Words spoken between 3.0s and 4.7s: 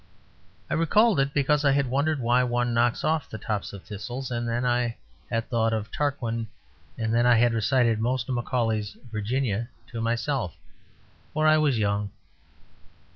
off the tops of thistles; and then